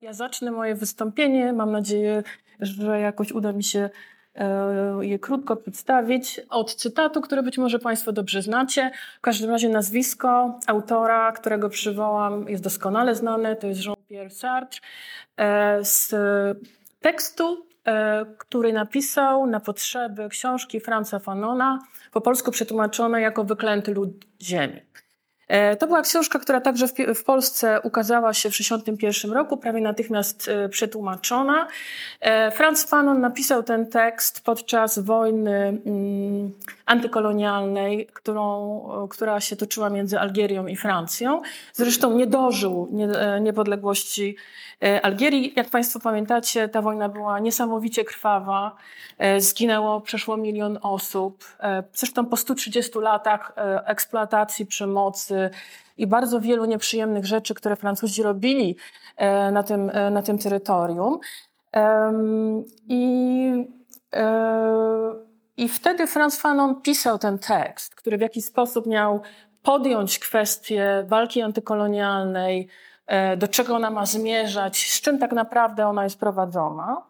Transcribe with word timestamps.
Ja 0.00 0.12
zacznę 0.12 0.50
moje 0.50 0.74
wystąpienie. 0.74 1.52
Mam 1.52 1.72
nadzieję, 1.72 2.22
że 2.60 3.00
jakoś 3.00 3.32
uda 3.32 3.52
mi 3.52 3.64
się 3.64 3.90
e, 4.34 4.98
je 5.00 5.18
krótko 5.18 5.56
przedstawić 5.56 6.40
od 6.50 6.74
cytatu, 6.74 7.20
który 7.20 7.42
być 7.42 7.58
może 7.58 7.78
Państwo 7.78 8.12
dobrze 8.12 8.42
znacie. 8.42 8.90
W 9.18 9.20
każdym 9.20 9.50
razie 9.50 9.68
nazwisko 9.68 10.58
autora, 10.66 11.32
którego 11.32 11.68
przywołam, 11.68 12.48
jest 12.48 12.62
doskonale 12.62 13.14
znane. 13.14 13.56
To 13.56 13.66
jest 13.66 13.80
Jean-Pierre 13.84 14.30
Sartre. 14.30 14.80
E, 15.36 15.84
z 15.84 16.14
tekstu, 17.00 17.66
e, 17.84 18.26
który 18.38 18.72
napisał 18.72 19.46
na 19.46 19.60
potrzeby 19.60 20.28
książki 20.28 20.80
Franza 20.80 21.18
Fanona, 21.18 21.78
po 22.12 22.20
polsku 22.20 22.50
przetłumaczone 22.50 23.20
jako 23.20 23.44
Wyklęty 23.44 23.94
lud 23.94 24.10
ziemi. 24.42 24.80
E, 25.48 25.76
to 25.76 25.86
była 25.86 26.02
książka, 26.02 26.38
która 26.38 26.60
także 26.60 26.86
w, 27.14 27.24
Polsce 27.24 27.80
ukazała 27.80 28.34
się 28.34 28.50
w 28.50 28.52
1961 28.52 29.32
roku, 29.36 29.56
prawie 29.56 29.80
natychmiast 29.80 30.48
e, 30.48 30.68
przetłumaczona. 30.68 31.68
E, 32.20 32.50
Franz 32.50 32.84
Fanon 32.84 33.20
napisał 33.20 33.62
ten 33.62 33.86
tekst 33.86 34.44
podczas 34.44 34.98
wojny 34.98 35.80
mm, 35.86 36.52
antykolonialnej, 36.86 38.06
którą, 38.06 39.08
która 39.10 39.40
się 39.40 39.56
toczyła 39.56 39.90
między 39.90 40.20
Algierią 40.20 40.66
i 40.66 40.76
Francją. 40.76 41.42
Zresztą 41.72 42.16
nie 42.16 42.26
dożył 42.26 42.88
niepodległości 43.40 44.36
Algierii. 45.02 45.52
Jak 45.56 45.70
Państwo 45.70 46.00
pamiętacie, 46.00 46.68
ta 46.68 46.82
wojna 46.82 47.08
była 47.08 47.38
niesamowicie 47.38 48.04
krwawa. 48.04 48.76
Zginęło 49.38 50.00
przeszło 50.00 50.36
milion 50.36 50.78
osób. 50.82 51.44
Zresztą 51.92 52.26
po 52.26 52.36
130 52.36 52.98
latach 52.98 53.52
eksploatacji 53.86 54.66
przemocy, 54.66 55.37
i 55.98 56.06
bardzo 56.06 56.40
wielu 56.40 56.64
nieprzyjemnych 56.64 57.26
rzeczy, 57.26 57.54
które 57.54 57.76
Francuzi 57.76 58.22
robili 58.22 58.76
e, 59.16 59.50
na 59.50 59.62
tym, 59.62 59.90
e, 59.90 60.10
na 60.10 60.22
tym 60.22 60.38
terytorium. 60.38 61.18
I, 62.88 63.64
e, 64.14 65.14
I 65.56 65.68
wtedy 65.68 66.06
Franz 66.06 66.40
Fanon 66.40 66.82
pisał 66.82 67.18
ten 67.18 67.38
tekst, 67.38 67.94
który 67.94 68.18
w 68.18 68.20
jakiś 68.20 68.44
sposób 68.44 68.86
miał 68.86 69.22
podjąć 69.62 70.18
kwestię 70.18 71.04
walki 71.08 71.42
antykolonialnej, 71.42 72.68
do 73.36 73.48
czego 73.48 73.76
ona 73.76 73.90
ma 73.90 74.06
zmierzać, 74.06 74.90
z 74.90 75.00
czym 75.00 75.18
tak 75.18 75.32
naprawdę 75.32 75.86
ona 75.86 76.04
jest 76.04 76.20
prowadzona. 76.20 77.02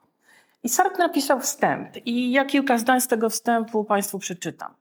I 0.63 0.69
Sartre 0.69 0.99
napisał 0.99 1.41
wstęp 1.41 2.07
i 2.07 2.33
ja 2.33 2.45
kilka 2.45 2.79
zdań 2.79 3.01
z 3.01 3.09
tego 3.09 3.31
wstępu 3.31 3.85
Państwu 3.85 4.19
przeczytam. 4.19 4.75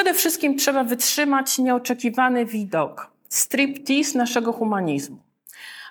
Przede 0.00 0.14
wszystkim 0.14 0.56
trzeba 0.56 0.84
wytrzymać 0.84 1.58
nieoczekiwany 1.58 2.46
widok, 2.46 3.10
striptease 3.28 4.18
naszego 4.18 4.52
humanizmu. 4.52 5.16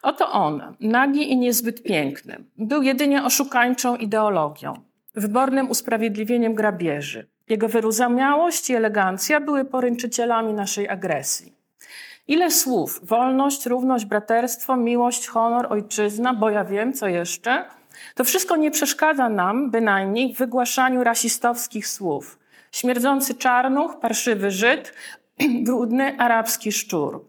Oto 0.02 0.32
on, 0.32 0.76
nagi 0.80 1.32
i 1.32 1.38
niezbyt 1.38 1.84
piękny, 1.84 2.44
był 2.58 2.82
jedynie 2.82 3.24
oszukańczą 3.24 3.96
ideologią, 3.96 4.74
wybornym 5.16 5.70
usprawiedliwieniem 5.70 6.54
grabieży. 6.54 7.28
Jego 7.50 7.68
wyrozumiałość 7.68 8.70
i 8.70 8.76
elegancja 8.76 9.40
były 9.42 9.66
poręczycielami 9.66 10.54
naszej 10.54 10.90
agresji. 10.90 11.54
Ile 12.28 12.52
słów? 12.52 13.00
Wolność, 13.04 13.66
równość, 13.66 14.06
braterstwo, 14.06 14.78
miłość, 14.78 15.28
honor, 15.28 15.68
ojczyzna, 15.70 16.34
bo 16.34 16.50
ja 16.50 16.66
wiem, 16.66 16.94
co 16.94 17.08
jeszcze. 17.08 17.66
To 18.16 18.24
wszystko 18.24 18.56
nie 18.56 18.72
przeszkadza 18.72 19.30
nam 19.30 19.72
bynajmniej 19.72 20.36
w 20.36 20.38
wygłaszaniu 20.38 21.04
rasistowskich 21.04 21.88
słów 21.88 22.39
śmierdzący 22.72 23.36
czarnuch, 23.36 24.00
parszywy 24.00 24.52
Żyd, 24.52 24.94
brudny 25.66 26.20
arabski 26.20 26.72
szczur. 26.72 27.26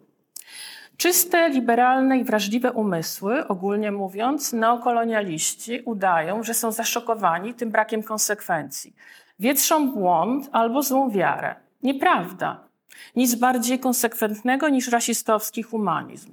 Czyste, 0.96 1.48
liberalne 1.48 2.19
i 2.19 2.24
wrażliwe 2.24 2.72
umysły, 2.72 3.48
ogólnie 3.48 3.92
mówiąc, 3.92 4.52
neokolonialiści 4.52 5.83
udają, 5.84 6.42
że 6.42 6.55
są 6.55 6.72
zaszokowani 6.72 7.55
tym 7.55 7.70
brakiem 7.70 8.02
konsekwencji. 8.02 8.94
Wietrzą 9.38 9.91
błąd 9.91 10.48
albo 10.52 10.83
złą 10.83 11.11
wiarę. 11.11 11.55
Nieprawda. 11.83 12.68
Nic 13.17 13.34
bardziej 13.34 13.79
konsekwentnego 13.79 14.68
niż 14.68 14.89
rasistowski 14.89 15.62
humanizm. 15.62 16.33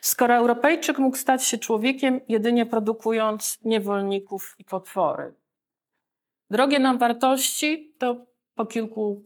Skoro 0.00 0.34
Europejczyk 0.34 0.98
mógł 0.98 1.16
stać 1.16 1.44
się 1.44 1.58
człowiekiem 1.58 2.20
jedynie 2.28 2.66
produkując 2.66 3.58
niewolników 3.64 4.54
i 4.58 4.64
potwory. 4.64 5.34
Drogie 6.50 6.78
nam 6.78 6.98
wartości 6.98 7.94
to 7.98 8.26
po 8.54 8.66
kilku, 8.66 9.22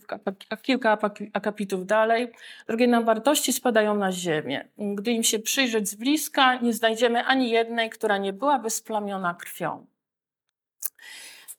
kilka 0.62 0.98
akapitów 1.32 1.86
dalej, 1.86 2.32
drogie 2.66 2.86
nam 2.86 3.04
wartości 3.04 3.52
spadają 3.52 3.94
na 3.94 4.12
ziemię. 4.12 4.68
Gdy 4.78 5.10
im 5.10 5.22
się 5.22 5.38
przyjrzeć 5.38 5.88
z 5.88 5.94
bliska, 5.94 6.56
nie 6.56 6.72
znajdziemy 6.72 7.24
ani 7.24 7.50
jednej, 7.50 7.90
która 7.90 8.18
nie 8.18 8.32
byłaby 8.32 8.70
splamiona 8.70 9.34
krwią. 9.34 9.86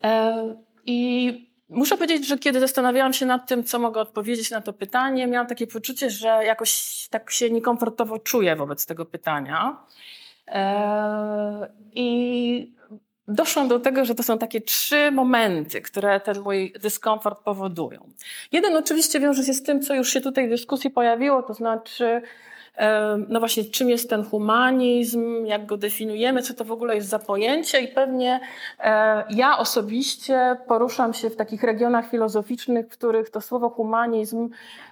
E, 0.03 0.55
I 0.85 1.49
muszę 1.69 1.97
powiedzieć, 1.97 2.27
że 2.27 2.37
kiedy 2.37 2.59
zastanawiałam 2.59 3.13
się 3.13 3.25
nad 3.25 3.47
tym, 3.47 3.63
co 3.63 3.79
mogę 3.79 4.01
odpowiedzieć 4.01 4.51
na 4.51 4.61
to 4.61 4.73
pytanie, 4.73 5.27
miałam 5.27 5.47
takie 5.47 5.67
poczucie, 5.67 6.09
że 6.09 6.27
jakoś 6.27 7.07
tak 7.09 7.31
się 7.31 7.49
niekomfortowo 7.49 8.19
czuję 8.19 8.55
wobec 8.55 8.85
tego 8.85 9.05
pytania. 9.05 9.77
E, 10.47 11.73
I 11.91 12.79
doszłam 13.29 13.67
do 13.67 13.79
tego, 13.79 14.05
że 14.05 14.15
to 14.15 14.23
są 14.23 14.37
takie 14.37 14.61
trzy 14.61 15.11
momenty, 15.11 15.81
które 15.81 16.19
ten 16.19 16.39
mój 16.39 16.73
dyskomfort 16.81 17.39
powodują. 17.39 18.09
Jeden 18.51 18.77
oczywiście 18.77 19.19
wiąże 19.19 19.43
się 19.43 19.53
z 19.53 19.63
tym, 19.63 19.81
co 19.81 19.95
już 19.95 20.13
się 20.13 20.21
tutaj 20.21 20.47
w 20.47 20.49
dyskusji 20.49 20.89
pojawiło, 20.89 21.43
to 21.43 21.53
znaczy, 21.53 22.21
no 23.27 23.39
właśnie, 23.39 23.63
czym 23.63 23.89
jest 23.89 24.09
ten 24.09 24.23
humanizm, 24.23 25.45
jak 25.45 25.65
go 25.65 25.77
definiujemy, 25.77 26.41
co 26.41 26.53
to 26.53 26.65
w 26.65 26.71
ogóle 26.71 26.95
jest 26.95 27.09
za 27.09 27.19
pojęcie 27.19 27.79
i 27.79 27.87
pewnie 27.87 28.39
e, 28.79 29.23
ja 29.29 29.57
osobiście 29.57 30.57
poruszam 30.67 31.13
się 31.13 31.29
w 31.29 31.35
takich 31.35 31.63
regionach 31.63 32.09
filozoficznych, 32.09 32.85
w 32.85 32.89
których 32.89 33.29
to 33.29 33.41
słowo 33.41 33.69
humanizm 33.69 34.49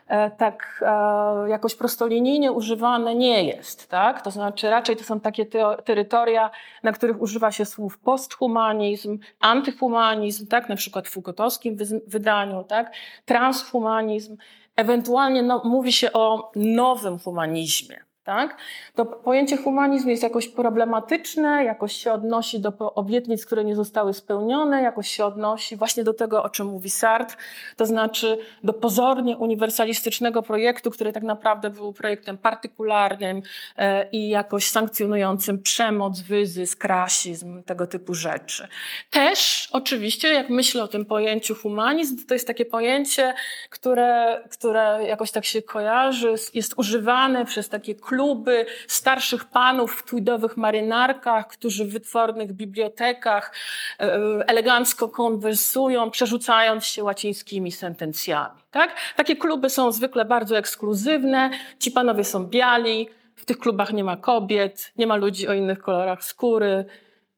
E, 0.07 0.31
tak 0.31 0.83
e, 0.85 1.49
jakoś 1.49 1.75
prostolinijnie 1.75 2.51
używane 2.51 3.15
nie 3.15 3.43
jest. 3.43 3.89
Tak? 3.89 4.21
To 4.21 4.31
znaczy 4.31 4.69
raczej 4.69 4.95
to 4.95 5.03
są 5.03 5.19
takie 5.19 5.45
terytoria, 5.85 6.49
na 6.83 6.91
których 6.91 7.21
używa 7.21 7.51
się 7.51 7.65
słów 7.65 7.97
posthumanizm, 7.97 9.19
antyhumanizm, 9.39 10.47
tak? 10.47 10.69
na 10.69 10.75
przykład 10.75 11.07
w 11.07 11.11
Foucaultowskim 11.11 11.77
wydaniu, 12.07 12.63
tak? 12.63 12.91
transhumanizm. 13.25 14.37
Ewentualnie 14.77 15.43
no, 15.43 15.61
mówi 15.65 15.93
się 15.93 16.13
o 16.13 16.51
nowym 16.55 17.19
humanizmie 17.19 18.06
tak? 18.27 18.57
To 18.95 19.05
pojęcie 19.05 19.57
humanizm 19.57 20.09
jest 20.09 20.23
jakoś 20.23 20.47
problematyczne, 20.47 21.63
jakoś 21.63 21.93
się 21.93 22.11
odnosi 22.11 22.59
do 22.59 22.93
obietnic, 22.95 23.45
które 23.45 23.63
nie 23.63 23.75
zostały 23.75 24.13
spełnione, 24.13 24.81
jakoś 24.81 25.07
się 25.09 25.25
odnosi 25.25 25.75
właśnie 25.75 26.03
do 26.03 26.13
tego, 26.13 26.43
o 26.43 26.49
czym 26.49 26.67
mówi 26.67 26.89
Sartre, 26.89 27.37
to 27.75 27.85
znaczy 27.85 28.37
do 28.63 28.73
pozornie 28.73 29.37
uniwersalistycznego 29.37 30.43
projektu, 30.43 30.91
który 30.91 31.13
tak 31.13 31.23
naprawdę 31.23 31.69
był 31.69 31.93
projektem 31.93 32.37
partykularnym 32.37 33.41
e, 33.77 34.09
i 34.09 34.29
jakoś 34.29 34.69
sankcjonującym 34.69 35.61
przemoc, 35.61 36.21
wyzysk, 36.21 36.83
rasizm, 36.83 37.63
tego 37.63 37.87
typu 37.87 38.13
rzeczy. 38.13 38.67
Też 39.09 39.69
oczywiście, 39.71 40.33
jak 40.33 40.49
myślę 40.49 40.83
o 40.83 40.87
tym 40.87 41.05
pojęciu 41.05 41.55
humanizm, 41.55 42.25
to 42.27 42.33
jest 42.33 42.47
takie 42.47 42.65
pojęcie, 42.65 43.33
które, 43.69 44.43
które 44.51 44.99
jakoś 45.07 45.31
tak 45.31 45.45
się 45.45 45.61
kojarzy, 45.61 46.33
jest 46.53 46.73
używane 46.77 47.45
przez 47.45 47.69
takie 47.69 47.95
kluby, 47.95 48.16
kluby 48.17 48.65
starszych 48.87 49.45
panów 49.45 49.95
w 49.95 50.03
tweedowych 50.03 50.57
marynarkach, 50.57 51.47
którzy 51.47 51.85
w 51.85 51.91
wytwornych 51.91 52.53
bibliotekach 52.53 53.53
e, 53.99 54.03
elegancko 54.47 55.09
konwersują, 55.09 56.11
przerzucając 56.11 56.85
się 56.85 57.03
łacińskimi 57.03 57.71
sentencjami. 57.71 58.61
Tak? 58.71 58.95
Takie 59.15 59.35
kluby 59.35 59.69
są 59.69 59.91
zwykle 59.91 60.25
bardzo 60.25 60.57
ekskluzywne, 60.57 61.49
ci 61.79 61.91
panowie 61.91 62.23
są 62.23 62.45
biali, 62.45 63.09
w 63.35 63.45
tych 63.45 63.59
klubach 63.59 63.93
nie 63.93 64.03
ma 64.03 64.17
kobiet, 64.17 64.91
nie 64.95 65.07
ma 65.07 65.15
ludzi 65.15 65.47
o 65.47 65.53
innych 65.53 65.79
kolorach 65.79 66.23
skóry, 66.23 66.85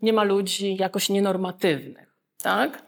nie 0.02 0.14
ma 0.14 0.24
ludzi 0.24 0.78
jakoś 0.80 1.10
nienormatywnych. 1.10 2.16
Tak? 2.42 2.84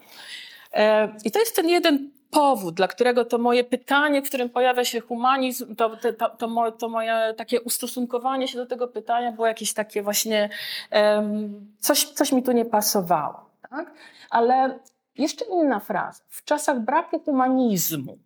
E, 0.73 1.15
I 1.25 1.31
to 1.31 1.39
jest 1.39 1.55
ten 1.55 1.69
jeden 1.69 2.11
powód, 2.31 2.75
dla 2.75 2.87
którego 2.87 3.25
to 3.25 3.37
moje 3.37 3.63
pytanie, 3.63 4.21
w 4.21 4.27
którym 4.27 4.49
pojawia 4.49 4.85
się 4.85 5.01
humanizm, 5.01 5.75
to, 5.75 5.97
to, 5.97 6.29
to, 6.37 6.71
to 6.71 6.89
moje 6.89 7.33
takie 7.37 7.61
ustosunkowanie 7.61 8.47
się 8.47 8.57
do 8.57 8.65
tego 8.65 8.87
pytania 8.87 9.31
było 9.31 9.47
jakieś 9.47 9.73
takie 9.73 10.03
właśnie, 10.03 10.49
um, 10.91 11.67
coś, 11.79 12.05
coś 12.05 12.31
mi 12.31 12.43
tu 12.43 12.51
nie 12.51 12.65
pasowało. 12.65 13.49
Tak? 13.69 13.93
Ale 14.29 14.79
jeszcze 15.17 15.45
inna 15.45 15.79
fraza. 15.79 16.23
W 16.29 16.43
czasach 16.43 16.79
braku 16.79 17.19
humanizmu, 17.19 18.17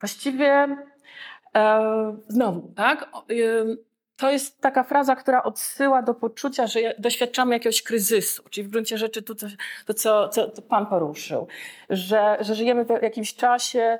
właściwie 0.00 0.76
e, 1.54 2.16
znowu, 2.28 2.72
tak? 2.76 3.08
To 4.16 4.30
jest 4.30 4.60
taka 4.60 4.84
fraza, 4.84 5.16
która 5.16 5.42
odsyła 5.42 6.02
do 6.02 6.14
poczucia, 6.14 6.66
że 6.66 6.80
doświadczamy 6.98 7.54
jakiegoś 7.54 7.82
kryzysu, 7.82 8.42
czyli 8.50 8.66
w 8.66 8.70
gruncie 8.70 8.98
rzeczy 8.98 9.22
to, 9.22 9.34
to, 9.86 9.94
co, 9.94 10.28
co 10.28 10.62
Pan 10.62 10.86
poruszył, 10.86 11.46
że, 11.90 12.36
że 12.40 12.54
żyjemy 12.54 12.84
w 12.84 13.02
jakimś 13.02 13.34
czasie 13.34 13.98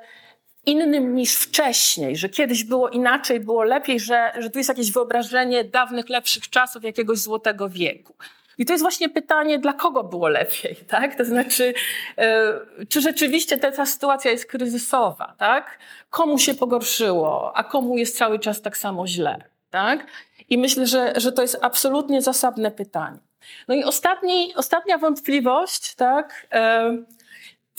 innym 0.65 1.15
niż 1.15 1.35
wcześniej, 1.35 2.15
że 2.15 2.29
kiedyś 2.29 2.63
było 2.63 2.89
inaczej, 2.89 3.39
było 3.39 3.63
lepiej, 3.63 3.99
że, 3.99 4.31
że 4.39 4.49
tu 4.49 4.57
jest 4.57 4.69
jakieś 4.69 4.91
wyobrażenie 4.91 5.63
dawnych, 5.63 6.09
lepszych 6.09 6.49
czasów, 6.49 6.83
jakiegoś 6.83 7.19
złotego 7.19 7.69
wieku. 7.69 8.15
I 8.57 8.65
to 8.65 8.73
jest 8.73 8.83
właśnie 8.83 9.09
pytanie, 9.09 9.59
dla 9.59 9.73
kogo 9.73 10.03
było 10.03 10.27
lepiej, 10.27 10.75
tak? 10.87 11.15
To 11.15 11.25
znaczy, 11.25 11.73
e, 12.17 12.53
czy 12.89 13.01
rzeczywiście 13.01 13.57
ta, 13.57 13.71
ta 13.71 13.85
sytuacja 13.85 14.31
jest 14.31 14.45
kryzysowa, 14.45 15.35
tak? 15.37 15.79
Komu 16.09 16.39
się 16.39 16.53
pogorszyło, 16.53 17.57
a 17.57 17.63
komu 17.63 17.97
jest 17.97 18.17
cały 18.17 18.39
czas 18.39 18.61
tak 18.61 18.77
samo 18.77 19.07
źle, 19.07 19.43
tak? 19.77 20.07
I 20.49 20.57
myślę, 20.57 20.87
że, 20.87 21.13
że 21.15 21.31
to 21.31 21.41
jest 21.41 21.57
absolutnie 21.61 22.21
zasadne 22.21 22.71
pytanie. 22.71 23.19
No 23.67 23.75
i 23.75 23.83
ostatni, 23.83 24.55
ostatnia 24.55 24.97
wątpliwość, 24.97 25.95
tak? 25.95 26.47
E, 26.51 26.97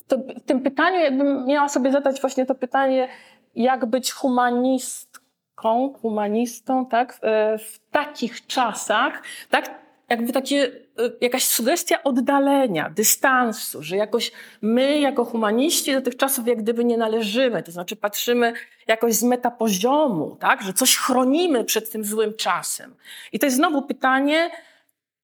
to 0.09 0.17
w 0.19 0.45
tym 0.47 0.61
pytaniu, 0.61 0.99
jakbym 1.01 1.47
miała 1.47 1.69
sobie 1.69 1.93
zadać 1.93 2.21
właśnie 2.21 2.47
to 2.47 2.55
pytanie, 2.55 3.09
jak 3.55 3.87
być 3.87 4.13
humanistką, 4.13 5.95
humanistą, 6.03 6.87
tak? 6.87 7.15
W, 7.15 7.25
e, 7.25 7.59
w 7.59 7.79
takich 7.91 8.47
czasach, 8.47 9.23
tak? 9.51 9.88
Jakby 10.09 10.33
takie, 10.33 10.73
e, 10.99 11.11
jakaś 11.21 11.45
sugestia 11.45 12.03
oddalenia, 12.03 12.91
dystansu, 12.91 13.83
że 13.83 13.97
jakoś 13.97 14.33
my 14.63 15.01
jako 15.01 15.25
humaniści 15.25 15.93
do 15.93 16.01
tych 16.01 16.17
czasów 16.17 16.47
jak 16.47 16.63
gdyby 16.63 16.85
nie 16.85 16.99
należymy, 16.99 17.63
to 17.63 17.73
znaczy 17.73 17.97
patrzymy 17.97 18.53
jakoś 18.87 19.15
z 19.15 19.23
metapoziomu, 19.23 20.37
tak, 20.41 20.63
że 20.63 20.73
coś 20.73 20.97
chronimy 20.97 21.65
przed 21.65 21.91
tym 21.91 22.05
złym 22.05 22.35
czasem. 22.35 22.95
I 23.33 23.39
to 23.39 23.47
jest 23.47 23.57
znowu 23.57 23.83
pytanie, 23.83 24.51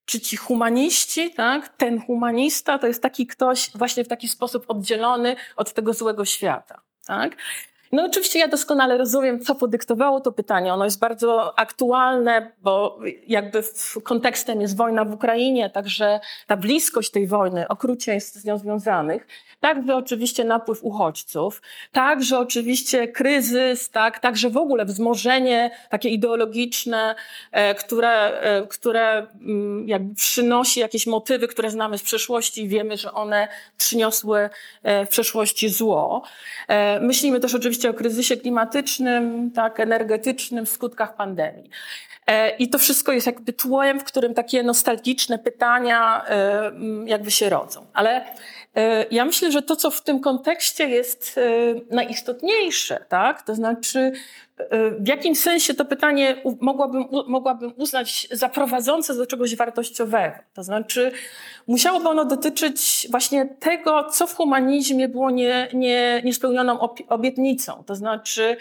czy 0.05 0.21
ci 0.21 0.37
humaniści, 0.37 1.31
tak, 1.31 1.69
ten 1.69 2.01
humanista 2.01 2.79
to 2.79 2.87
jest 2.87 3.03
taki 3.03 3.27
ktoś 3.27 3.71
właśnie 3.75 4.05
w 4.05 4.09
taki 4.09 4.29
sposób 4.29 4.65
oddzielony 4.69 5.37
od 5.57 5.73
tego 5.73 5.93
złego 5.93 6.25
świata, 6.25 6.81
tak? 7.07 7.37
No 7.94 8.05
oczywiście 8.05 8.38
ja 8.38 8.49
doskonale 8.49 8.99
rozumiem, 8.99 9.41
co 9.41 9.55
podyktowało 9.55 10.20
to 10.20 10.32
pytanie. 10.32 10.75
Ono 10.75 10.85
jest 10.85 10.99
bardzo 10.99 11.58
aktualne, 11.58 12.52
bo 12.62 12.99
jakby 13.26 13.62
kontekstem 14.02 14.61
jest 14.61 14.76
wojna 14.76 15.05
w 15.05 15.12
Ukrainie, 15.12 15.70
także 15.70 16.20
ta 16.46 16.56
bliskość 16.56 17.11
tej 17.11 17.26
wojny, 17.26 17.69
okrucieństw 17.69 18.38
z 18.38 18.44
nią 18.44 18.58
związanych, 18.58 19.26
także 19.61 19.96
oczywiście 19.96 20.44
napływ 20.44 20.85
uchodźców, 20.85 21.62
także 21.93 22.38
oczywiście 22.38 23.08
kryzys, 23.08 23.91
tak, 23.91 24.19
także 24.19 24.50
w 24.50 24.56
ogóle 24.56 24.85
wzmożenie 24.85 25.70
takie 25.91 26.08
ideologiczne, 26.08 27.14
e, 27.52 27.75
które, 27.75 28.41
e, 28.41 28.67
które 28.67 29.26
mm, 29.41 29.88
jakby 29.88 30.14
przynosi 30.14 30.81
jakieś 30.81 31.06
motywy, 31.06 31.49
które 31.49 31.70
znamy 31.70 31.99
z 31.99 32.02
przeszłości 32.02 32.62
i 32.62 32.69
wiemy, 32.69 32.96
że 32.96 33.12
one 33.12 33.49
przyniosły 33.79 34.50
e, 34.82 35.06
w 35.06 35.08
przeszłości 35.08 35.69
zło. 35.69 36.23
Myślimy 37.00 37.41
też 37.41 37.55
oczywiście 37.55 37.84
oczywiście 37.85 37.91
o 37.91 37.95
kryzysie 37.95 38.37
klimatycznym, 38.37 39.51
tak, 39.51 39.81
energetycznym, 39.81 40.67
skutkach 40.67 41.17
pandemii. 41.17 41.71
E, 42.27 42.57
I 42.57 42.69
to 42.69 42.79
wszystko 42.79 43.13
jest 43.13 43.27
jakby 43.27 43.53
tłem, 43.53 44.01
w 44.01 44.05
którym 44.05 44.35
takie 44.35 44.63
nostalgiczne 44.63 45.39
pytania 45.39 46.25
e, 46.29 46.73
jakby 47.07 47.31
się 47.31 47.49
rodzą. 47.49 47.87
Ale 47.93 48.25
e, 48.75 49.07
ja 49.11 49.25
myślę, 49.25 49.53
że 49.53 49.63
to, 49.63 49.77
co 49.77 49.91
w 49.91 50.01
tym 50.01 50.21
kontekście 50.21 50.89
jest 50.89 51.41
najistotniejsze, 51.91 53.05
tak, 53.09 53.43
to 53.43 53.55
znaczy 53.55 54.13
w 54.99 55.09
jakim 55.09 55.37
sensie 55.37 55.75
to 55.75 55.85
pytanie 55.85 56.43
mogłabym, 56.61 57.05
mogłabym 57.27 57.73
uznać 57.77 58.29
za 58.31 58.49
prowadzące 58.49 59.15
do 59.15 59.27
czegoś 59.27 59.56
wartościowego? 59.56 60.37
To 60.55 60.62
znaczy, 60.62 61.12
musiałoby 61.67 62.09
ono 62.09 62.25
dotyczyć 62.25 63.06
właśnie 63.11 63.47
tego, 63.47 64.05
co 64.05 64.27
w 64.27 64.35
humanizmie 64.35 65.09
było 65.09 65.31
nie, 65.31 65.69
nie, 65.73 66.23
niespełnioną 66.25 66.79
obietnicą. 67.09 67.85
To 67.87 67.95
znaczy, 67.95 68.56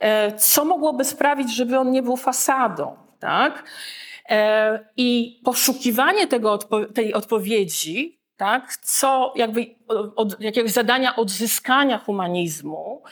e, 0.00 0.32
co 0.32 0.64
mogłoby 0.64 1.04
sprawić, 1.04 1.54
żeby 1.54 1.78
on 1.78 1.90
nie 1.90 2.02
był 2.02 2.16
fasadą, 2.16 2.96
tak? 3.18 3.64
E, 4.28 4.78
I 4.96 5.40
poszukiwanie 5.44 6.26
tego, 6.26 6.58
tej 6.94 7.14
odpowiedzi 7.14 8.23
tak? 8.36 8.76
co 8.76 9.32
jakby 9.36 9.66
od 10.16 10.40
jakiegoś 10.40 10.70
zadania 10.70 11.16
odzyskania 11.16 11.98
humanizmu, 11.98 13.02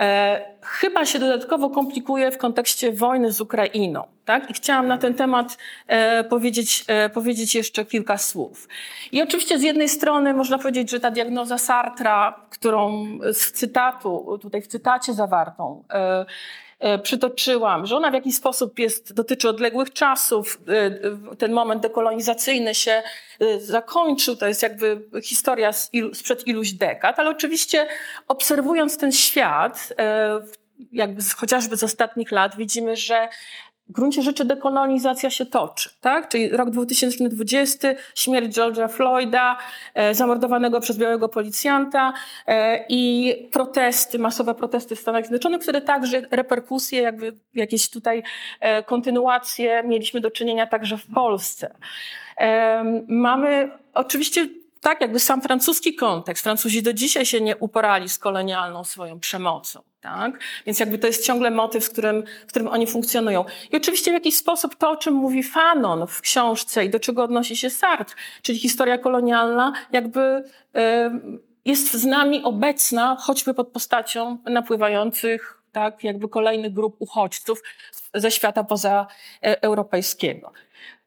e, 0.00 0.56
chyba 0.62 1.04
się 1.04 1.18
dodatkowo 1.18 1.70
komplikuje 1.70 2.30
w 2.30 2.38
kontekście 2.38 2.92
wojny 2.92 3.32
z 3.32 3.40
Ukrainą. 3.40 4.04
Tak? 4.24 4.50
I 4.50 4.54
chciałam 4.54 4.88
na 4.88 4.98
ten 4.98 5.14
temat 5.14 5.58
e, 5.86 6.24
powiedzieć, 6.24 6.84
e, 6.88 7.08
powiedzieć 7.10 7.54
jeszcze 7.54 7.84
kilka 7.84 8.18
słów. 8.18 8.68
I 9.12 9.22
oczywiście 9.22 9.58
z 9.58 9.62
jednej 9.62 9.88
strony 9.88 10.34
można 10.34 10.58
powiedzieć, 10.58 10.90
że 10.90 11.00
ta 11.00 11.10
diagnoza 11.10 11.58
Sartra, 11.58 12.40
którą 12.50 13.06
z 13.32 13.52
cytatu, 13.52 14.38
tutaj 14.42 14.62
w 14.62 14.66
cytacie 14.66 15.12
zawartą, 15.12 15.84
e, 15.90 16.26
przytoczyłam, 17.02 17.86
że 17.86 17.96
ona 17.96 18.10
w 18.10 18.14
jakiś 18.14 18.36
sposób 18.36 18.78
jest, 18.78 19.12
dotyczy 19.12 19.48
odległych 19.48 19.92
czasów. 19.92 20.60
E, 20.68 21.36
ten 21.36 21.52
moment 21.52 21.82
dekolonizacyjny 21.82 22.74
się 22.74 23.02
e, 23.40 23.60
zakończył, 23.60 24.36
to 24.36 24.46
jest 24.46 24.62
jakby 24.62 25.02
historia 25.22 25.72
sprzed 26.12 26.46
iluś 26.46 26.72
dekad, 26.72 27.18
ale 27.18 27.30
oczywiście 27.30 27.86
obserwując 28.28 28.98
ten 28.98 29.12
świat, 29.12 29.92
jakby 30.92 31.22
chociażby 31.36 31.76
z 31.76 31.82
ostatnich 31.82 32.32
lat, 32.32 32.56
widzimy, 32.56 32.96
że 32.96 33.28
w 33.88 33.92
gruncie 33.92 34.22
rzeczy 34.22 34.44
dekolonizacja 34.44 35.30
się 35.30 35.46
toczy, 35.46 35.90
tak? 36.00 36.28
Czyli 36.28 36.48
rok 36.48 36.70
2020, 36.70 37.88
śmierć 38.14 38.56
George'a 38.56 38.88
Floyda, 38.88 39.56
e, 39.94 40.14
zamordowanego 40.14 40.80
przez 40.80 40.98
białego 40.98 41.28
policjanta 41.28 42.12
e, 42.46 42.84
i 42.88 43.34
protesty, 43.52 44.18
masowe 44.18 44.54
protesty 44.54 44.96
w 44.96 45.00
Stanach 45.00 45.24
Zjednoczonych, 45.24 45.60
które 45.60 45.80
także 45.80 46.22
reperkusje, 46.30 47.02
jakby 47.02 47.32
jakieś 47.54 47.90
tutaj 47.90 48.22
e, 48.60 48.82
kontynuacje 48.82 49.82
mieliśmy 49.82 50.20
do 50.20 50.30
czynienia 50.30 50.66
także 50.66 50.98
w 50.98 51.06
Polsce. 51.14 51.74
E, 52.38 52.84
mamy 53.08 53.70
oczywiście 53.94 54.48
tak, 54.86 55.00
jakby 55.00 55.20
sam 55.20 55.42
francuski 55.42 55.94
kontekst. 55.94 56.42
Francuzi 56.42 56.82
do 56.82 56.92
dzisiaj 56.92 57.26
się 57.26 57.40
nie 57.40 57.56
uporali 57.56 58.08
z 58.08 58.18
kolonialną 58.18 58.84
swoją 58.84 59.20
przemocą. 59.20 59.82
Tak? 60.00 60.38
Więc 60.66 60.80
jakby 60.80 60.98
to 60.98 61.06
jest 61.06 61.26
ciągle 61.26 61.50
motyw, 61.50 61.86
w 61.86 61.92
którym, 61.92 62.24
w 62.46 62.50
którym 62.50 62.68
oni 62.68 62.86
funkcjonują. 62.86 63.44
I 63.72 63.76
oczywiście 63.76 64.10
w 64.10 64.14
jakiś 64.14 64.36
sposób 64.36 64.76
to, 64.76 64.90
o 64.90 64.96
czym 64.96 65.14
mówi 65.14 65.42
Fanon 65.42 66.06
w 66.06 66.20
książce 66.20 66.84
i 66.84 66.90
do 66.90 67.00
czego 67.00 67.24
odnosi 67.24 67.56
się 67.56 67.70
Sartre, 67.70 68.16
czyli 68.42 68.58
historia 68.58 68.98
kolonialna, 68.98 69.72
jakby 69.92 70.44
jest 71.64 71.94
z 71.94 72.04
nami 72.04 72.42
obecna, 72.42 73.16
choćby 73.20 73.54
pod 73.54 73.68
postacią 73.68 74.38
napływających 74.44 75.62
tak, 75.72 76.04
jakby 76.04 76.28
kolejnych 76.28 76.72
grup 76.72 76.96
uchodźców 76.98 77.62
ze 78.14 78.30
świata 78.30 78.64
pozaeuropejskiego. 78.64 80.52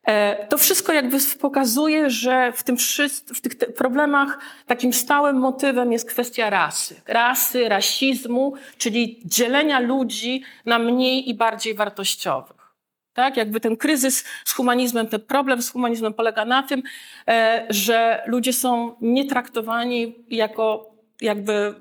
E, 0.07 0.45
to 0.47 0.57
wszystko 0.57 0.93
jakby 0.93 1.17
pokazuje, 1.39 2.09
że 2.09 2.51
w, 2.51 2.63
tym 2.63 2.77
w 3.35 3.41
tych 3.41 3.55
problemach 3.75 4.39
takim 4.65 4.93
stałym 4.93 5.37
motywem 5.37 5.91
jest 5.91 6.09
kwestia 6.09 6.49
rasy. 6.49 7.01
Rasy, 7.07 7.69
rasizmu, 7.69 8.53
czyli 8.77 9.21
dzielenia 9.25 9.79
ludzi 9.79 10.43
na 10.65 10.79
mniej 10.79 11.29
i 11.29 11.33
bardziej 11.33 11.73
wartościowych. 11.73 12.73
Tak? 13.13 13.37
Jakby 13.37 13.59
ten 13.59 13.77
kryzys 13.77 14.25
z 14.45 14.53
humanizmem, 14.53 15.07
ten 15.07 15.21
problem 15.21 15.61
z 15.61 15.71
humanizmem 15.71 16.13
polega 16.13 16.45
na 16.45 16.63
tym, 16.63 16.83
e, 17.27 17.65
że 17.69 18.23
ludzie 18.25 18.53
są 18.53 18.95
nietraktowani 19.01 20.15
jako 20.29 20.95
jakby 21.21 21.75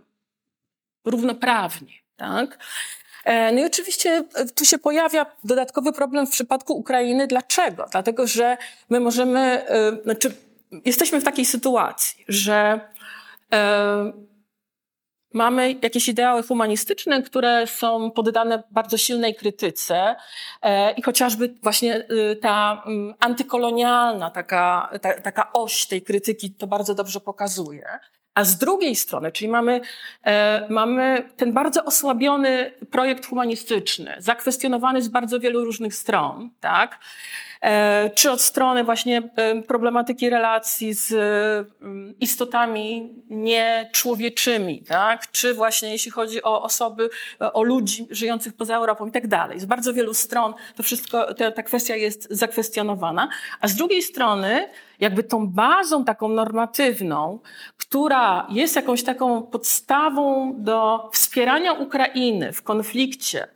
równoprawni. 1.04 2.02
Tak? 2.16 2.59
E, 3.28 3.52
no 3.52 3.61
i 3.61 3.64
oczywiście 3.64 4.25
e, 4.35 4.47
tu 4.47 4.64
się 4.64 4.78
pojawia 4.78 5.26
dodatkowy 5.44 5.92
problem 5.92 6.26
w 6.26 6.30
przypadku 6.30 6.73
Ukrainy. 6.73 7.26
Dlaczego? 7.26 7.87
Dlatego, 7.92 8.26
że 8.26 8.56
my 8.90 9.00
możemy, 9.00 9.40
e, 9.40 9.92
znaczy 10.02 10.35
jesteśmy 10.85 11.20
w 11.20 11.25
takiej 11.25 11.44
sytuacji, 11.44 12.25
że 12.28 12.80
Mamy 15.35 15.76
jakieś 15.82 16.08
ideały 16.08 16.42
humanistyczne, 16.42 17.23
które 17.23 17.66
są 17.66 18.11
poddane 18.11 18.62
bardzo 18.70 18.97
silnej 18.97 19.35
krytyce 19.35 20.16
i 20.97 21.02
chociażby 21.02 21.54
właśnie 21.62 22.06
ta 22.42 22.82
mm, 22.87 23.14
antykolonialna 23.20 24.30
taka, 24.30 24.90
ta, 25.02 25.20
taka 25.20 25.52
oś 25.52 25.87
tej 25.87 26.02
krytyki 26.02 26.50
to 26.50 26.66
bardzo 26.66 26.94
dobrze 26.94 27.20
pokazuje. 27.20 27.99
A 28.38 28.45
z 28.45 28.59
drugiej 28.59 28.97
strony, 28.97 29.33
czyli 29.33 29.49
mamy, 29.49 29.80
e, 30.25 30.66
mamy 30.68 31.28
ten 31.37 31.52
bardzo 31.52 31.85
osłabiony 31.85 32.73
projekt 32.90 33.26
humanistyczny, 33.26 34.14
zakwestionowany 34.18 35.02
z 35.02 35.09
bardzo 35.09 35.40
wielu 35.40 35.64
różnych 35.64 35.95
stron, 35.95 36.50
tak? 36.61 36.99
E, 37.61 38.11
czy 38.11 38.30
od 38.30 38.40
strony 38.40 38.85
właśnie 38.85 39.23
e, 39.37 39.62
problematyki 39.62 40.30
relacji 40.30 40.95
z 40.95 41.12
mm, 41.83 42.14
istotami 42.21 43.12
nieczłowieczymi, 43.30 44.83
tak? 44.83 45.30
czy 45.30 45.54
właśnie 45.54 45.92
jeśli 45.92 46.11
chodzi 46.11 46.42
o 46.42 46.62
osoby, 46.62 47.11
o 47.38 47.62
ludzi 47.62 48.07
żyjących 48.11 48.57
poza 48.57 48.76
Europą 48.76 49.07
i 49.07 49.12
tak 49.12 49.26
dalej. 49.26 49.61
Z 49.61 49.64
bardzo 49.64 49.95
wielu 49.95 50.14
stron 50.14 50.54
to 50.76 50.83
wszystko, 50.83 51.35
ta, 51.35 51.50
ta 51.50 51.62
kwestia 51.62 51.97
jest 51.97 52.28
zakwestionowana, 52.30 53.28
a 53.61 53.68
z 53.68 53.75
drugiej 53.75 54.02
strony 54.02 54.68
jakby 55.00 55.25
tą 55.25 55.47
bazą 55.49 56.05
taką 56.05 56.28
normatywną, 56.28 57.38
która 57.76 58.47
jest 58.50 58.76
jakąś 58.76 59.02
taką 59.02 59.43
podstawą 59.43 60.55
do 60.57 61.11
wspierania 61.12 61.73
Ukrainy 61.73 62.52
w 62.52 62.62
konflikcie, 62.62 63.49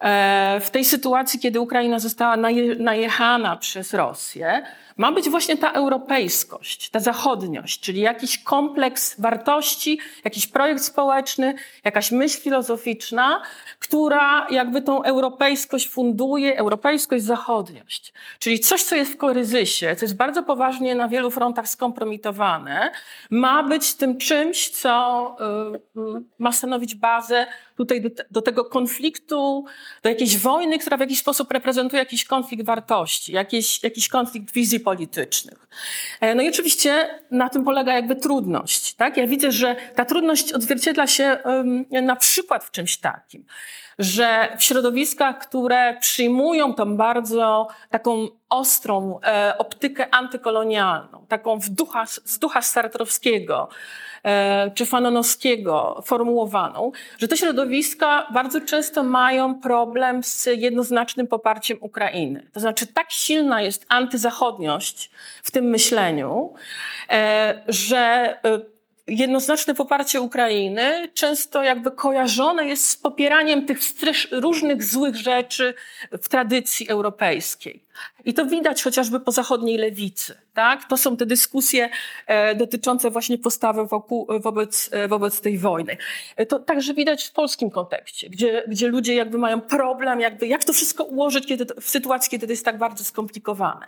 e, 0.00 0.60
w 0.60 0.70
tej 0.70 0.84
sytuacji, 0.84 1.40
kiedy 1.40 1.60
Ukraina 1.60 1.98
została 1.98 2.36
najechana 2.78 3.56
przez 3.56 3.94
Rosję, 3.94 4.62
ma 4.96 5.12
być 5.12 5.28
właśnie 5.28 5.56
ta 5.56 5.72
europejskość, 5.72 6.90
ta 6.90 7.00
zachodniość, 7.00 7.80
czyli 7.80 8.00
jakiś 8.00 8.38
kompleks 8.38 9.20
wartości, 9.20 9.98
jakiś 10.24 10.46
projekt 10.46 10.82
społeczny, 10.82 11.54
jakaś 11.84 12.12
myśl 12.12 12.40
filozoficzna, 12.40 13.42
która 13.78 14.46
jakby 14.50 14.82
tą 14.82 15.02
europejskość 15.02 15.88
funduje, 15.88 16.58
europejskość, 16.58 17.24
zachodniość. 17.24 18.12
Czyli 18.38 18.60
coś, 18.60 18.82
co 18.82 18.96
jest 18.96 19.12
w 19.12 19.16
koryzysie, 19.16 19.96
co 19.96 20.04
jest 20.04 20.16
bardzo 20.16 20.42
poważnie 20.42 20.94
na 20.94 21.08
wielu 21.08 21.30
frontach 21.30 21.68
skompromitowane, 21.68 22.90
ma 23.30 23.62
być 23.62 23.94
tym 23.94 24.18
czymś, 24.18 24.70
co 24.70 25.36
y, 25.96 26.00
y, 26.00 26.22
ma 26.38 26.52
stanowić 26.52 26.94
bazę 26.94 27.46
tutaj 27.76 28.00
do, 28.00 28.08
do, 28.30 28.42
tego 28.42 28.64
konfliktu, 28.64 29.64
do 30.02 30.08
jakiejś 30.08 30.38
wojny, 30.38 30.78
która 30.78 30.96
w 30.96 31.00
jakiś 31.00 31.18
sposób 31.18 31.52
reprezentuje 31.52 32.02
jakiś 32.02 32.24
konflikt 32.24 32.64
wartości, 32.64 33.32
jakiś, 33.32 33.82
jakiś 33.82 34.08
konflikt 34.08 34.52
wizji 34.52 34.80
politycznych. 34.82 35.66
E, 36.20 36.34
no 36.34 36.42
i 36.42 36.48
oczywiście 36.48 37.20
na 37.30 37.48
tym 37.48 37.64
polega 37.64 37.94
jakby 37.94 38.16
trudność. 38.16 38.94
Tak? 38.94 39.16
Ja 39.16 39.26
widzę, 39.26 39.52
że 39.52 39.76
ta 39.94 40.04
trudność 40.04 40.52
odzwierciedla 40.52 41.06
się 41.06 41.38
na 41.90 42.16
przykład 42.16 42.64
w 42.64 42.70
czymś 42.70 42.96
takim, 42.96 43.44
że 43.98 44.56
w 44.58 44.62
środowiskach, 44.62 45.38
które 45.38 45.96
przyjmują 46.00 46.74
tą 46.74 46.96
bardzo 46.96 47.68
taką 47.90 48.28
ostrą 48.48 49.20
e, 49.24 49.58
optykę 49.58 50.14
antykolonialną, 50.14 51.26
taką 51.28 51.58
w 51.58 51.68
ducha, 51.68 52.06
z 52.06 52.38
ducha 52.38 52.62
startrowskiego, 52.62 53.68
E, 53.68 54.11
czy 54.74 54.86
Fanonowskiego 54.86 56.02
formułowaną, 56.06 56.92
że 57.18 57.28
te 57.28 57.36
środowiska 57.36 58.26
bardzo 58.34 58.60
często 58.60 59.02
mają 59.02 59.60
problem 59.60 60.22
z 60.22 60.46
jednoznacznym 60.46 61.26
poparciem 61.26 61.78
Ukrainy. 61.80 62.50
To 62.52 62.60
znaczy, 62.60 62.86
tak 62.86 63.10
silna 63.10 63.62
jest 63.62 63.86
antyzachodniość 63.88 65.10
w 65.42 65.50
tym 65.50 65.64
myśleniu, 65.64 66.54
e, 67.10 67.62
że 67.68 67.98
e, 67.98 68.60
jednoznaczne 69.06 69.74
poparcie 69.74 70.20
Ukrainy 70.20 71.08
często 71.14 71.62
jakby 71.62 71.90
kojarzone 71.90 72.68
jest 72.68 72.88
z 72.88 72.96
popieraniem 72.96 73.66
tych 73.66 73.78
różnych 74.30 74.84
złych 74.84 75.16
rzeczy 75.16 75.74
w 76.12 76.28
tradycji 76.28 76.88
europejskiej. 76.88 77.84
I 78.24 78.34
to 78.34 78.46
widać 78.46 78.82
chociażby 78.82 79.20
po 79.20 79.32
zachodniej 79.32 79.78
lewicy. 79.78 80.34
Tak? 80.54 80.88
To 80.88 80.96
są 80.96 81.16
te 81.16 81.26
dyskusje 81.26 81.90
e, 82.26 82.54
dotyczące 82.54 83.10
właśnie 83.10 83.38
postawy 83.38 83.86
wokół, 83.86 84.26
wobec, 84.40 84.88
e, 84.92 85.08
wobec 85.08 85.40
tej 85.40 85.58
wojny. 85.58 85.96
E, 86.36 86.46
to 86.46 86.58
także 86.58 86.94
widać 86.94 87.24
w 87.24 87.32
polskim 87.32 87.70
kontekście, 87.70 88.30
gdzie, 88.30 88.64
gdzie 88.68 88.88
ludzie 88.88 89.14
jakby 89.14 89.38
mają 89.38 89.60
problem, 89.60 90.20
jakby 90.20 90.46
jak 90.46 90.64
to 90.64 90.72
wszystko 90.72 91.04
ułożyć 91.04 91.46
kiedy 91.46 91.66
to, 91.66 91.80
w 91.80 91.88
sytuacji, 91.88 92.30
kiedy 92.30 92.46
to 92.46 92.52
jest 92.52 92.64
tak 92.64 92.78
bardzo 92.78 93.04
skomplikowane. 93.04 93.86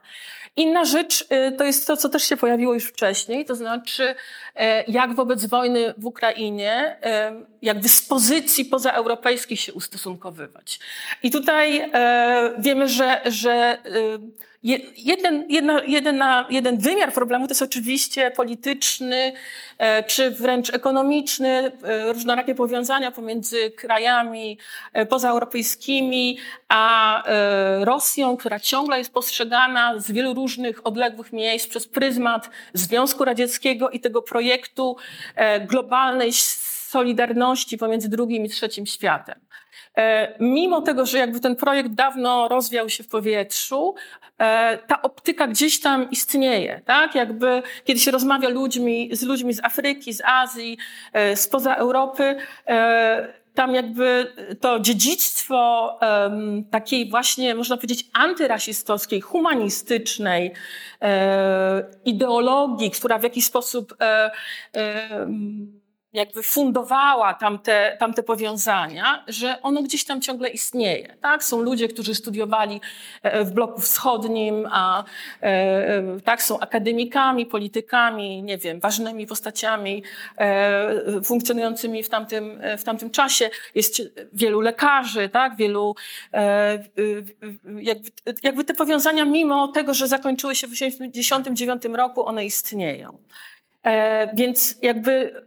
Inna 0.57 0.85
rzecz 0.85 1.27
e, 1.29 1.53
to 1.53 1.65
jest 1.65 1.87
to, 1.87 1.97
co 1.97 2.09
też 2.09 2.25
się 2.25 2.37
pojawiło 2.37 2.75
już 2.75 2.85
wcześniej, 2.85 3.45
to 3.45 3.55
znaczy 3.55 4.15
e, 4.57 4.85
jak 4.85 5.15
wobec 5.15 5.47
wojny 5.47 5.95
w 5.99 6.07
Ukrainie, 6.07 6.97
e, 7.03 7.33
jakby 7.63 7.89
z 7.89 8.03
pozycji 8.03 8.65
pozaeuropejskich 8.65 9.61
się 9.61 9.73
ustosunkowywać. 9.73 10.81
I 11.23 11.31
tutaj 11.31 11.91
wiemy, 12.59 12.89
że, 12.89 13.21
że 13.25 13.79
Jeden, 14.97 15.45
jedna, 15.87 16.47
jeden 16.51 16.79
wymiar 16.79 17.13
problemu 17.13 17.47
to 17.47 17.51
jest 17.51 17.63
oczywiście 17.63 18.31
polityczny, 18.31 19.33
e, 19.79 20.03
czy 20.03 20.31
wręcz 20.31 20.75
ekonomiczny, 20.75 21.73
e, 21.83 22.13
różnorakie 22.13 22.55
powiązania 22.55 23.11
pomiędzy 23.11 23.71
krajami 23.71 24.59
e, 24.93 25.07
pozaeuropejskimi 25.07 26.39
a 26.69 27.23
Rosją, 27.81 28.37
która 28.37 28.61
ciągle 28.61 28.99
jest 28.99 29.13
postrzegana 29.13 29.99
z 29.99 30.11
wielu 30.11 30.35
różnych 30.35 30.87
odległych 30.87 31.33
miejsc 31.33 31.67
przez 31.67 31.89
pryzmat 31.89 32.51
Związku 32.73 33.25
Radzieckiego 33.25 33.91
i 33.91 34.01
tego 34.01 34.23
projektu 34.23 34.97
globalnej 35.69 36.33
solidarności 36.95 37.79
pomiędzy 37.79 38.09
drugim 38.09 38.45
i 38.45 38.49
trzecim 38.49 38.87
światem. 38.87 39.41
E, 39.97 40.37
mimo 40.41 40.81
tego, 40.83 41.07
że 41.07 41.19
jakby 41.19 41.41
ten 41.41 41.57
projekt 41.57 41.91
dawno 41.91 42.49
rozwiał 42.49 42.89
się 42.89 43.05
w 43.05 43.09
powietrzu, 43.09 43.95
e, 44.39 44.79
ta 44.79 45.03
optyka 45.03 45.47
gdzieś 45.47 45.81
tam 45.81 46.11
istnieje, 46.11 46.81
tak? 46.85 47.15
Jakby 47.15 47.63
kiedy 47.85 48.01
się 48.01 48.11
rozmawia 48.11 48.49
ludźmi, 48.49 49.09
z 49.13 49.23
ludźmi 49.23 49.55
z 49.55 49.65
Afryki, 49.65 50.13
z 50.13 50.23
Azji, 50.25 50.79
e, 51.13 51.37
spoza 51.37 51.75
Europy, 51.75 52.37
tam 53.55 53.75
jakby 53.75 54.33
to 54.61 54.81
dziedzictwo 54.81 55.99
um, 56.01 56.65
takiej 56.71 57.11
właśnie, 57.11 57.55
można 57.55 57.77
powiedzieć, 57.77 58.07
antyrasistowskiej, 58.13 59.21
humanistycznej 59.21 60.53
e, 61.03 61.85
ideologii, 62.05 62.91
która 62.91 63.19
w 63.19 63.23
jakiś 63.23 63.45
sposób 63.45 63.95
e, 64.01 64.31
e, 64.77 65.27
jakby 66.15 66.43
fundowała 66.43 67.35
tamte, 67.35 67.97
tamte 68.01 68.23
powiązania, 68.23 69.25
że 69.29 69.63
ono 69.63 69.83
gdzieś 69.83 70.05
tam 70.05 70.21
ciągle 70.21 70.49
istnieje. 70.49 71.17
Tak? 71.21 71.45
Są 71.45 71.61
ludzie, 71.61 71.89
którzy 71.89 72.15
studiowali 72.15 72.81
e, 73.23 73.45
w 73.45 73.53
bloku 73.53 73.81
wschodnim, 73.81 74.69
a 74.71 75.05
e, 75.43 75.47
e, 75.47 76.21
tak, 76.25 76.43
są 76.43 76.61
akademikami, 76.61 77.47
politykami, 77.47 78.43
nie 78.43 78.59
wiem, 78.59 78.81
ważnymi 78.81 79.27
postaciami 79.27 80.03
funkcjonującymi 81.25 82.03
w 82.03 82.09
tamtym, 82.09 82.61
w 82.79 82.85
tamtym 82.85 83.11
czasie. 83.11 83.51
Jest 83.75 84.03
wielu 84.33 84.61
lekarzy, 84.61 85.29
tak? 85.29 85.57
wielu 85.57 85.95
jakby, 87.81 88.11
jakby 88.43 88.65
te 88.65 88.75
powiązania, 88.75 89.25
mimo 89.25 89.69
tego, 89.69 89.95
że 89.95 90.09
zakończyły 90.09 90.55
się 90.55 90.67
w 90.67 90.71
1989 90.71 91.97
roku, 91.97 92.27
one 92.27 92.45
istnieją. 92.45 93.19
Więc 94.35 94.79
jakby 94.83 95.45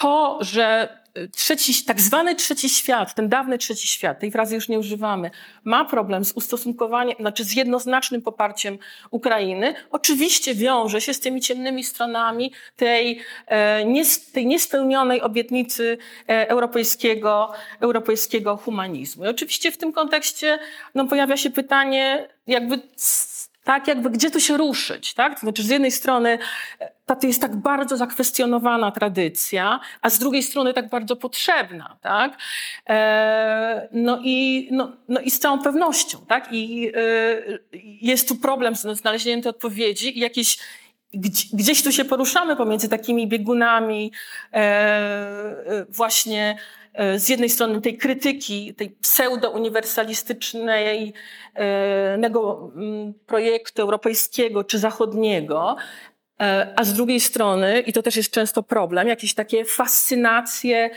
to, 0.00 0.38
że 0.40 0.88
trzeci, 1.32 1.84
tak 1.84 2.00
zwany 2.00 2.34
trzeci 2.34 2.68
świat, 2.68 3.14
ten 3.14 3.28
dawny 3.28 3.58
trzeci 3.58 3.88
świat, 3.88 4.20
tej 4.20 4.30
frazy 4.30 4.54
już 4.54 4.68
nie 4.68 4.78
używamy, 4.78 5.30
ma 5.64 5.84
problem 5.84 6.24
z 6.24 6.32
ustosunkowaniem, 6.32 7.16
znaczy 7.20 7.44
z 7.44 7.56
jednoznacznym 7.56 8.22
poparciem 8.22 8.78
Ukrainy, 9.10 9.74
oczywiście 9.90 10.54
wiąże 10.54 11.00
się 11.00 11.14
z 11.14 11.20
tymi 11.20 11.40
ciemnymi 11.40 11.84
stronami 11.84 12.52
tej, 12.76 13.20
e, 13.46 13.84
tej 14.32 14.46
niespełnionej 14.46 15.22
obietnicy 15.22 15.98
e, 16.28 16.48
europejskiego, 16.48 17.52
europejskiego 17.80 18.56
humanizmu. 18.56 19.24
I 19.24 19.28
oczywiście 19.28 19.72
w 19.72 19.76
tym 19.76 19.92
kontekście 19.92 20.58
no, 20.94 21.06
pojawia 21.06 21.36
się 21.36 21.50
pytanie, 21.50 22.28
jakby 22.46 22.80
tak, 23.64 23.88
jakby 23.88 24.10
gdzie 24.10 24.30
tu 24.30 24.40
się 24.40 24.56
ruszyć, 24.56 25.14
tak? 25.14 25.34
To 25.34 25.40
znaczy, 25.40 25.62
z 25.62 25.68
jednej 25.68 25.90
strony 25.90 26.38
e, 26.80 26.92
to 27.06 27.26
jest 27.26 27.40
tak 27.40 27.56
bardzo 27.56 27.96
zakwestionowana 27.96 28.90
tradycja, 28.90 29.80
a 30.02 30.10
z 30.10 30.18
drugiej 30.18 30.42
strony 30.42 30.74
tak 30.74 30.88
bardzo 30.88 31.16
potrzebna, 31.16 31.96
tak? 32.00 32.38
E, 32.88 33.88
no, 33.92 34.20
i, 34.24 34.68
no, 34.72 34.92
no 35.08 35.20
i 35.20 35.30
z 35.30 35.38
całą 35.38 35.58
pewnością, 35.58 36.18
tak? 36.28 36.48
I 36.52 36.92
e, 36.96 37.00
jest 38.02 38.28
tu 38.28 38.36
problem 38.36 38.76
z 38.76 38.80
znalezieniem 38.80 39.42
tej 39.42 39.50
odpowiedzi 39.50 40.18
i 40.18 40.20
jakieś 40.20 40.58
gdzieś 41.52 41.82
tu 41.82 41.92
się 41.92 42.04
poruszamy 42.04 42.56
pomiędzy 42.56 42.88
takimi 42.88 43.28
biegunami 43.28 44.12
e, 44.52 44.56
e 44.56 45.86
właśnie 45.88 46.58
z 47.16 47.28
jednej 47.28 47.50
strony 47.50 47.80
tej 47.80 47.98
krytyki, 47.98 48.74
tej 48.74 48.90
pseudo-uniwersalistycznego 48.90 51.12
e, 51.54 52.16
mm, 52.76 53.14
projektu 53.26 53.82
europejskiego 53.82 54.64
czy 54.64 54.78
zachodniego, 54.78 55.76
e, 56.40 56.72
a 56.76 56.84
z 56.84 56.92
drugiej 56.92 57.20
strony, 57.20 57.80
i 57.80 57.92
to 57.92 58.02
też 58.02 58.16
jest 58.16 58.30
często 58.30 58.62
problem, 58.62 59.08
jakieś 59.08 59.34
takie 59.34 59.64
fascynacje, 59.64 60.90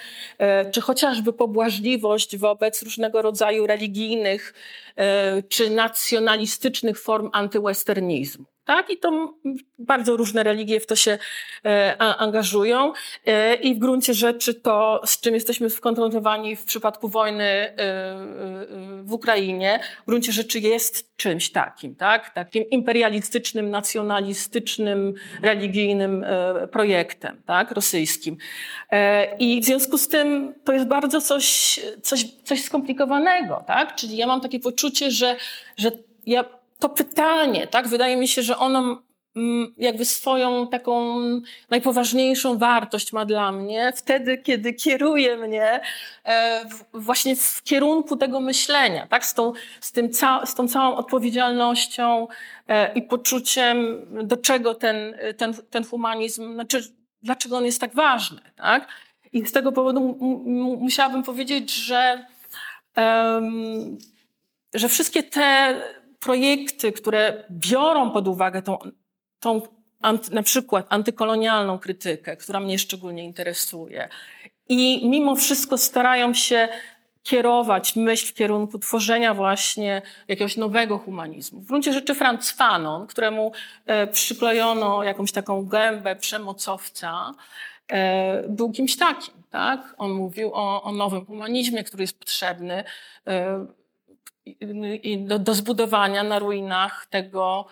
czy 0.71 0.81
chociażby 0.81 1.33
pobłażliwość 1.33 2.37
wobec 2.37 2.83
różnego 2.83 3.21
rodzaju 3.21 3.67
religijnych 3.67 4.53
czy 5.49 5.69
nacjonalistycznych 5.69 6.99
form 6.99 7.29
antywesternizmu. 7.33 8.45
Tak? 8.67 8.89
I 8.89 8.97
to 8.97 9.33
bardzo 9.79 10.17
różne 10.17 10.43
religie 10.43 10.79
w 10.79 10.86
to 10.86 10.95
się 10.95 11.17
e, 11.65 11.97
angażują. 11.97 12.93
E, 13.25 13.55
I 13.55 13.75
w 13.75 13.79
gruncie 13.79 14.13
rzeczy 14.13 14.53
to, 14.53 15.01
z 15.05 15.19
czym 15.19 15.33
jesteśmy 15.33 15.69
skonfrontowani 15.69 16.55
w 16.55 16.63
przypadku 16.63 17.09
wojny 17.09 17.43
e, 17.43 17.75
w 19.03 19.13
Ukrainie, 19.13 19.79
w 20.03 20.05
gruncie 20.05 20.31
rzeczy 20.31 20.59
jest 20.59 21.15
czymś 21.17 21.51
takim, 21.51 21.95
tak? 21.95 22.33
Takim 22.33 22.69
imperialistycznym, 22.69 23.69
nacjonalistycznym, 23.69 25.13
religijnym 25.41 26.25
projektem, 26.71 27.41
tak? 27.45 27.71
Rosyjskim. 27.71 28.38
I 29.39 29.62
w 29.62 29.65
związku 29.65 29.97
z 29.97 30.07
tym 30.07 30.53
to 30.63 30.74
jest 30.74 30.86
bardzo 30.86 31.21
coś, 31.21 31.79
coś, 32.01 32.25
coś 32.43 32.63
skomplikowanego, 32.63 33.63
tak? 33.67 33.95
Czyli 33.95 34.17
ja 34.17 34.27
mam 34.27 34.41
takie 34.41 34.59
poczucie, 34.59 35.12
że, 35.12 35.36
że 35.77 35.91
ja 36.25 36.57
to 36.79 36.89
pytanie, 36.89 37.67
tak, 37.67 37.88
wydaje 37.88 38.17
mi 38.17 38.27
się, 38.27 38.41
że 38.41 38.57
ono 38.57 39.01
mm, 39.36 39.74
jakby 39.77 40.05
swoją 40.05 40.67
taką 40.67 41.19
najpoważniejszą 41.69 42.57
wartość 42.57 43.13
ma 43.13 43.25
dla 43.25 43.51
mnie 43.51 43.93
wtedy, 43.96 44.38
kiedy 44.38 44.74
kieruje 44.74 45.38
mnie 45.38 45.81
e, 46.25 46.65
właśnie 46.93 47.36
w 47.36 47.63
kierunku 47.63 48.17
tego 48.17 48.39
myślenia, 48.39 49.07
tak? 49.07 49.25
Z 49.25 49.34
tą, 49.34 49.53
z 49.81 49.91
tym 49.91 50.13
z 50.46 50.55
tą 50.55 50.67
całą 50.67 50.96
odpowiedzialnością 50.96 52.27
e, 52.67 52.93
i 52.93 53.01
poczuciem, 53.01 54.05
do 54.24 54.38
czego 54.38 54.75
ten, 54.75 55.17
ten, 55.38 55.53
ten 55.69 55.84
humanizm, 55.84 56.53
znaczy, 56.53 56.84
dlaczego 57.22 57.57
on 57.57 57.65
jest 57.65 57.81
tak 57.81 57.96
ważny, 57.96 58.41
tak? 58.55 58.88
I 59.34 59.46
z 59.46 59.51
tego 59.51 59.72
powodu 59.72 60.17
musiałabym 60.79 61.24
powiedzieć, 61.24 61.72
że, 61.72 62.25
um, 62.98 63.98
że 64.74 64.89
wszystkie 64.89 65.24
te 65.24 65.75
projekty, 66.19 66.91
które 66.91 67.43
biorą 67.51 68.12
pod 68.12 68.27
uwagę 68.27 68.62
tą, 68.62 68.77
tą 69.39 69.62
anty, 70.01 70.36
na 70.36 70.43
przykład 70.43 70.86
antykolonialną 70.89 71.79
krytykę, 71.79 72.38
która 72.38 72.59
mnie 72.59 72.79
szczególnie 72.79 73.24
interesuje, 73.25 74.09
i 74.69 75.09
mimo 75.09 75.36
wszystko 75.36 75.77
starają 75.77 76.33
się 76.33 76.67
kierować 77.24 77.95
myśl 77.95 78.27
w 78.27 78.33
kierunku 78.33 78.79
tworzenia 78.79 79.33
właśnie 79.33 80.01
jakiegoś 80.27 80.57
nowego 80.57 80.97
humanizmu. 80.97 81.62
W 81.62 81.65
gruncie 81.65 81.93
rzeczy 81.93 82.15
Franz 82.15 82.51
Fanon, 82.51 83.07
któremu 83.07 83.51
e, 83.86 84.07
przyklejono 84.07 85.03
jakąś 85.03 85.31
taką 85.31 85.65
gębę 85.65 86.15
przemocowca, 86.15 87.31
e, 87.91 88.43
był 88.50 88.71
kimś 88.71 88.97
takim. 88.97 89.33
Tak? 89.50 89.95
On 89.97 90.12
mówił 90.12 90.51
o, 90.53 90.83
o 90.83 90.91
nowym 90.91 91.25
humanizmie, 91.25 91.83
który 91.83 92.03
jest 92.03 92.19
potrzebny 92.19 92.83
e, 93.27 93.65
do, 95.17 95.39
do 95.39 95.53
zbudowania 95.53 96.24
na 96.24 96.39
ruinach 96.39 97.07
tego, 97.10 97.65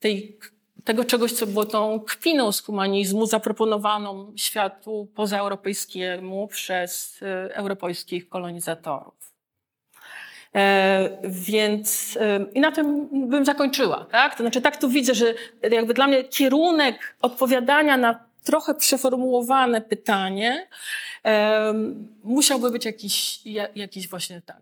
tej, 0.00 0.38
tego 0.84 1.04
czegoś, 1.04 1.32
co 1.32 1.46
było 1.46 1.64
tą 1.64 2.00
kpiną 2.00 2.52
z 2.52 2.62
humanizmu 2.62 3.26
zaproponowaną 3.26 4.32
światu 4.36 5.08
pozaeuropejskiemu 5.14 6.48
przez 6.48 7.22
e, 7.22 7.56
europejskich 7.56 8.28
kolonizatorów. 8.28 9.34
E, 10.54 11.10
więc 11.24 12.18
e, 12.20 12.46
i 12.54 12.60
na 12.60 12.72
tym 12.72 13.08
bym 13.28 13.44
zakończyła, 13.44 14.06
tak? 14.10 14.36
To 14.36 14.42
znaczy 14.42 14.60
tak 14.60 14.76
tu 14.76 14.88
widzę, 14.88 15.14
że 15.14 15.34
jakby 15.70 15.94
dla 15.94 16.06
mnie 16.06 16.24
kierunek 16.24 17.16
odpowiadania 17.22 17.96
na 17.96 18.24
trochę 18.44 18.74
przeformułowane 18.74 19.80
pytanie 19.80 20.68
e, 21.24 21.74
musiałby 22.24 22.70
być 22.70 22.84
jakiś, 22.84 23.40
jakiś 23.74 24.08
właśnie 24.08 24.42
tak, 24.46 24.60